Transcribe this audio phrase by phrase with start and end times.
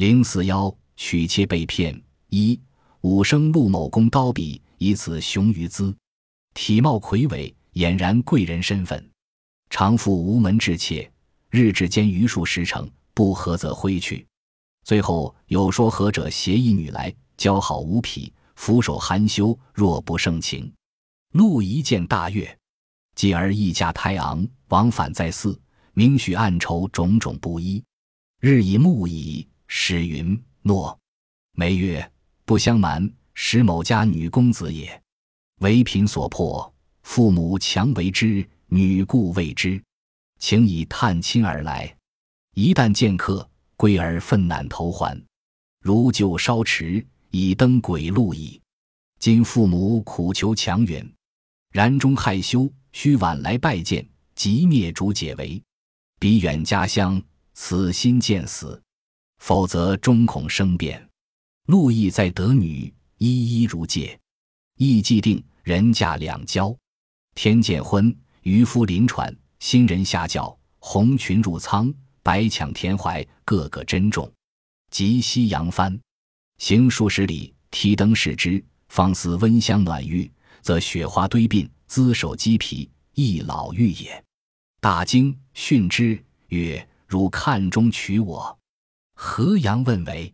[0.00, 2.58] 零四幺娶妾被骗一
[3.02, 5.94] 武生陆某公刀笔以此雄于姿，
[6.54, 9.10] 体貌魁伟，俨然贵人身份。
[9.68, 11.12] 常赴无门之妾，
[11.50, 14.26] 日至间余数十成，不合则挥去。
[14.84, 20.72] 最后有说和者携一女来，交好无匹，俯首含羞，若不盛情。
[21.32, 22.58] 陆一见大悦，
[23.16, 25.60] 继而一家太昂，往返在寺，
[25.92, 27.84] 明许暗愁种种不一。
[28.40, 29.46] 日以暮矣。
[29.72, 30.98] 史云：“诺。”
[31.54, 32.10] 梅曰
[32.44, 35.00] ：“不相瞒，史某家女公子也，
[35.60, 39.80] 为贫所迫，父母强为之，女故未知，
[40.40, 41.96] 请以探亲而来。
[42.56, 45.16] 一旦见客，归而愤难投还。
[45.80, 48.60] 如旧稍迟，已登鬼路矣。
[49.20, 51.08] 今父母苦求强援，
[51.70, 55.62] 然终害羞，须晚来拜见，即灭主解围。
[56.18, 57.22] 彼远家乡，
[57.54, 58.82] 此心见死。”
[59.40, 61.04] 否则终恐生变。
[61.66, 64.18] 陆毅在得女，一一如戒，
[64.76, 66.74] 亦既定人嫁两交。
[67.34, 71.92] 天见婚，渔夫临船，新人下轿，红裙入舱，
[72.22, 74.30] 白抢田怀，个个珍重。
[74.90, 75.98] 及夕阳帆，
[76.58, 84.22] 行数十里，提灯视之，方似温香暖玉，则雪花堆鬓，姿首鸡皮，亦老妪也。
[84.80, 88.58] 大惊，训之曰：“汝看中娶我？”
[89.22, 90.32] 河阳问为，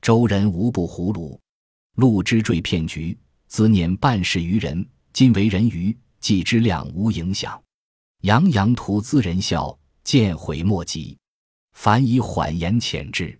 [0.00, 1.36] 周人无不胡虏。
[1.96, 7.60] 陆之坠骗局，兹年半世余人，今为人鱼，计之量无影响。
[8.20, 11.18] 洋洋徒滋人笑，见悔莫及。
[11.72, 13.36] 凡以缓言遣之。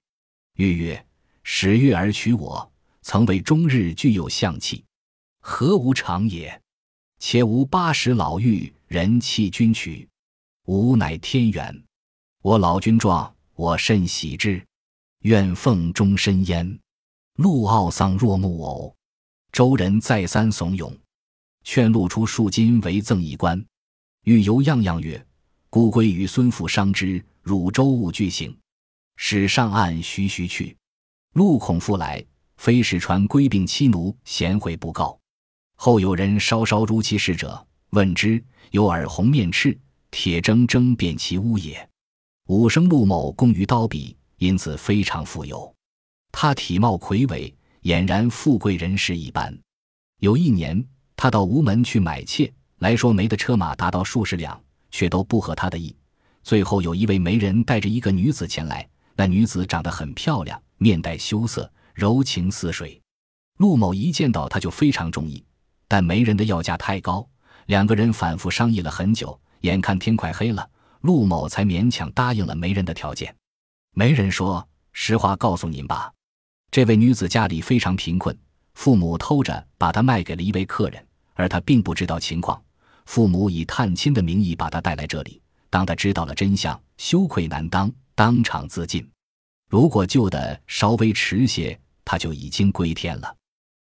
[0.56, 1.06] 欲曰
[1.44, 4.84] ：“始月而娶我，曾为终日具有象气，
[5.40, 6.60] 何无常也？
[7.20, 10.08] 且无八十老妪，人弃君娶，
[10.64, 11.84] 吾乃天缘。
[12.42, 14.60] 我老君壮，我甚喜之。”
[15.20, 16.78] 愿奉终身焉。
[17.36, 18.96] 陆奥丧若木偶，
[19.52, 20.96] 周人再三怂恿，
[21.62, 23.62] 劝陆出数金为赠一官。
[24.24, 25.22] 欲由样样曰
[25.68, 28.56] ：“孤归与孙父商之，汝周勿具行。”
[29.16, 30.74] 使上岸徐徐去。
[31.34, 32.24] 陆恐复来，
[32.56, 35.18] 非使传归病妻奴，贤惠不告。
[35.76, 39.78] 后有人稍稍如其事者，问之，有耳红面赤，
[40.10, 41.86] 铁铮铮辨其屋也。
[42.48, 44.16] 五生陆某工于刀笔。
[44.40, 45.70] 因此非常富有，
[46.32, 49.54] 他体貌魁伟，俨然富贵人士一般。
[50.20, 50.82] 有一年，
[51.14, 54.58] 他到吴门去买妾，来说媒的车马达到数十辆，
[54.90, 55.94] 却都不合他的意。
[56.42, 62.98] 最后有一位媒人带着一个女子前来，那女子长得很漂亮，面带羞涩，柔情似水。
[63.58, 65.44] 陆某一见到她就非常中意，
[65.86, 67.28] 但媒人的要价太高，
[67.66, 70.66] 两个人反复商议了很久，眼看天快黑了，
[71.02, 73.34] 陆某才勉强答应了媒人的条件。
[73.92, 76.12] 没人说：“实话告诉您吧，
[76.70, 78.36] 这位女子家里非常贫困，
[78.74, 82.60] 父母偷着把她卖给了一位客人，而她并不知道情况。
[83.06, 89.06] 父母以探亲的名义把她带来这里，当她知道了真相，羞愧难当，当场自尽。
[89.68, 93.36] 如果救的稍微迟些，她就已经归天了。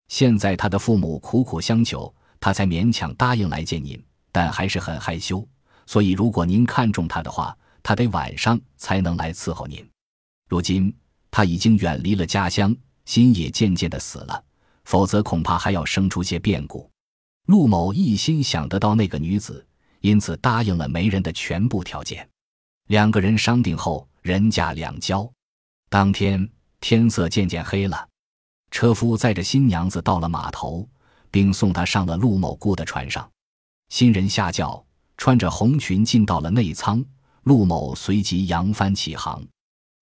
[0.08, 4.00] 现在她的父母苦苦相求，她才勉强答应来见您，
[4.30, 5.46] 但还是很害羞。
[5.86, 9.82] 所以，如果您看中她的话，她得晚上才能来伺候您。”
[10.48, 10.94] 如今
[11.30, 12.74] 他已经远离了家乡，
[13.04, 14.44] 心也渐渐的死了，
[14.84, 16.90] 否则恐怕还要生出些变故。
[17.46, 19.66] 陆某一心想得到那个女子，
[20.00, 22.28] 因此答应了媒人的全部条件。
[22.88, 25.30] 两个人商定后，人价两交。
[25.88, 26.48] 当天
[26.80, 28.08] 天色渐渐黑了，
[28.70, 30.88] 车夫载着新娘子到了码头，
[31.30, 33.30] 并送她上了陆某雇的船上。
[33.88, 34.84] 新人下轿，
[35.16, 37.04] 穿着红裙进到了内舱，
[37.42, 39.42] 陆某随即扬帆起航。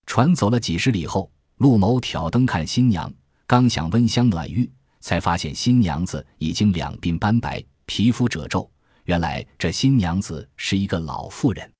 [0.06, 3.12] 船走了几十里后，陆某挑灯看新娘，
[3.46, 4.70] 刚想温香暖玉，
[5.00, 8.70] 才发现新娘子已经两鬓斑白，皮肤褶皱。
[9.04, 11.70] 原来这新娘子是一个老妇人。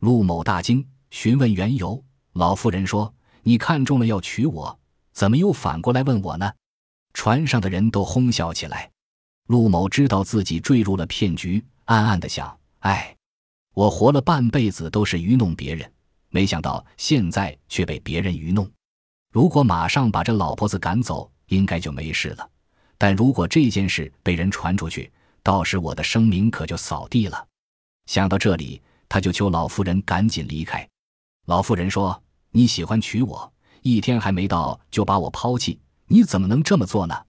[0.00, 2.02] 陆某大惊，询问缘由。
[2.34, 3.12] 老妇人说
[3.42, 4.78] ：“你看中了要娶我，
[5.12, 6.50] 怎么又反过来问我呢？”
[7.12, 8.90] 船上的人都哄笑起来。
[9.48, 13.14] 陆某知道自己坠入了骗局，暗暗的想：“哎，
[13.74, 15.92] 我活了半辈子都是愚弄别人。”
[16.32, 18.68] 没想到现在却被别人愚弄。
[19.30, 22.50] 如果马上把这老婆子赶走，应该就没事了。
[22.98, 25.12] 但如果这件事被人传出去，
[25.42, 27.46] 到时我的声名可就扫地了。
[28.06, 30.88] 想到这里，他就求老妇人赶紧离开。
[31.46, 33.52] 老妇人说：“你喜欢娶我，
[33.82, 37.24] 一天还没到就把我抛弃，你怎么能这么做呢？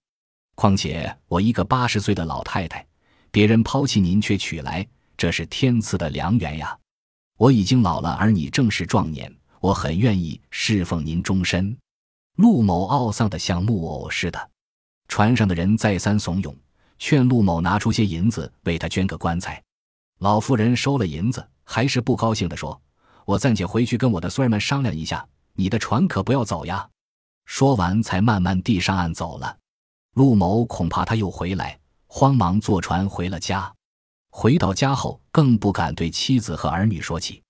[0.54, 2.86] 况且我一个八十岁的老太太，
[3.30, 4.86] 别人抛弃您却娶来，
[5.16, 6.78] 这是天赐的良缘呀。”
[7.36, 11.76] 我已经老了，而你正是壮年，我很愿意侍奉您终身。
[12.36, 14.50] 陆某懊丧的像木偶似的。
[15.08, 16.54] 船上的人再三怂恿，
[16.98, 19.62] 劝陆某拿出些银子为他捐个棺材。
[20.20, 22.80] 老妇人收了银子，还是不高兴地说
[23.26, 26.88] ：“我暂且回去跟我的孙儿们商量一下，你的船可不要走呀。”
[27.46, 29.58] 说完，才慢慢递上岸走了。
[30.14, 33.72] 陆某恐怕他又回来，慌忙坐船回了家。
[34.36, 37.40] 回到家后，更不敢对妻子和儿女说起。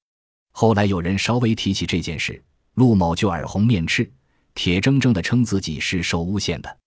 [0.53, 2.45] 后来有人稍微提起这件事，
[2.75, 4.09] 陆某就耳红面赤，
[4.55, 6.79] 铁铮铮地称自己是受诬陷的。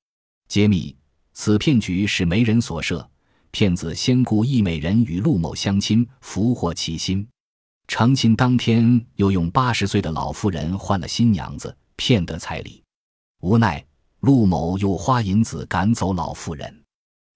[0.48, 0.96] 揭秘：
[1.34, 3.10] 此骗局是媒人所设。
[3.50, 7.28] 骗子先雇一美人与陆某相亲，俘获其心。
[7.88, 12.84] 成亲当天，又用八十岁的老妇人换了新娘子，骗得彩礼。
[13.42, 13.84] 无奈
[14.20, 16.84] 陆某又花银子赶走老妇人。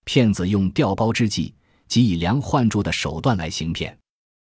[0.06, 1.56] 骗子用调包之计，
[1.92, 4.01] 即以量换铸的手段来行骗。